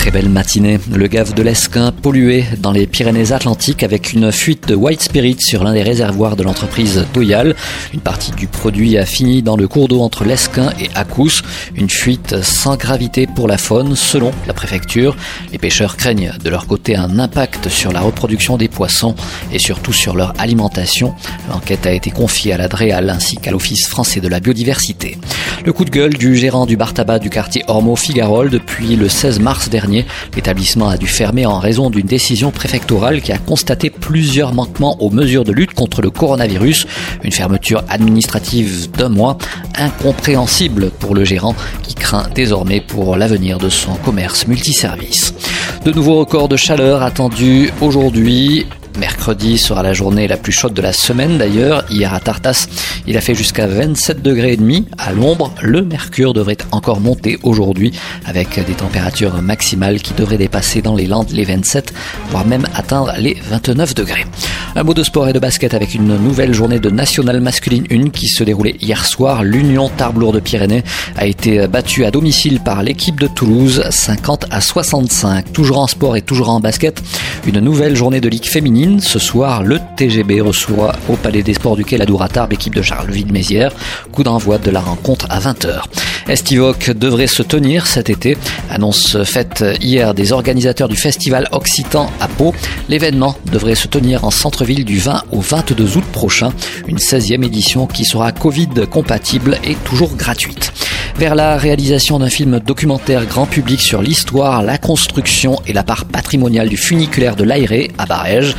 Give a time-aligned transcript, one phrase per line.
[0.00, 0.80] Très belle matinée.
[0.90, 5.62] Le gave de l'Esquin pollué dans les Pyrénées-Atlantiques avec une fuite de white spirit sur
[5.62, 7.54] l'un des réservoirs de l'entreprise Toyal.
[7.92, 11.42] Une partie du produit a fini dans le cours d'eau entre l'Esquin et Acous.
[11.74, 15.18] Une fuite sans gravité pour la faune selon la préfecture.
[15.52, 19.14] Les pêcheurs craignent de leur côté un impact sur la reproduction des poissons
[19.52, 21.14] et surtout sur leur alimentation.
[21.50, 25.18] L'enquête a été confiée à la DREAL ainsi qu'à l'Office français de la biodiversité.
[25.64, 29.40] Le coup de gueule du gérant du bar tabac du quartier Ormeau-Figarol depuis le 16
[29.40, 34.54] mars dernier L'établissement a dû fermer en raison d'une décision préfectorale qui a constaté plusieurs
[34.54, 36.86] manquements aux mesures de lutte contre le coronavirus.
[37.24, 39.36] Une fermeture administrative d'un mois
[39.76, 45.34] incompréhensible pour le gérant qui craint désormais pour l'avenir de son commerce multiservice.
[45.84, 48.66] De nouveaux records de chaleur attendus aujourd'hui.
[48.98, 51.84] Mercredi sera la journée la plus chaude de la semaine d'ailleurs.
[51.90, 52.66] Hier à Tartas,
[53.06, 55.52] il a fait jusqu'à 27 degrés et demi à l'ombre.
[55.62, 57.92] Le mercure devrait encore monter aujourd'hui
[58.26, 61.92] avec des températures maximales qui devraient dépasser dans les Landes les 27,
[62.30, 64.26] voire même atteindre les 29 degrés.
[64.76, 68.10] Un mot de sport et de basket avec une nouvelle journée de National Masculine 1
[68.10, 69.42] qui se déroulait hier soir.
[69.42, 70.84] L'Union Tarbes de Pyrénées
[71.16, 75.52] a été battue à domicile par l'équipe de Toulouse 50 à 65.
[75.52, 77.02] Toujours en sport et toujours en basket,
[77.46, 79.00] une nouvelle journée de Ligue féminine.
[79.00, 82.82] Ce soir, le TGB reçoit au Palais des Sports du Quai la Tarbes, équipe de
[82.82, 83.72] Charles Vide-Mézières.
[84.12, 85.82] Coup d'envoi de la rencontre à 20h.
[86.28, 88.36] Estivoque devrait se tenir cet été?
[88.70, 92.54] Annonce faite hier des organisateurs du festival Occitan à Pau.
[92.88, 96.52] L'événement devrait se tenir en centre-ville du 20 au 22 août prochain.
[96.86, 100.72] Une 16e édition qui sera Covid compatible et toujours gratuite
[101.20, 106.06] vers la réalisation d'un film documentaire grand public sur l'histoire, la construction et la part
[106.06, 108.56] patrimoniale du funiculaire de l'Aéré à Barège.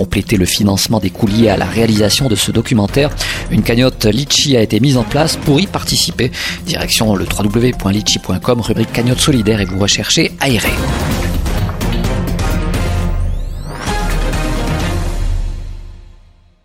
[0.00, 3.10] Compléter le financement des coûts liés à la réalisation de ce documentaire,
[3.50, 6.32] une cagnotte Litchi a été mise en place pour y participer.
[6.64, 10.70] Direction le www.litchi.com, rubrique cagnotte solidaire et vous recherchez Aéré.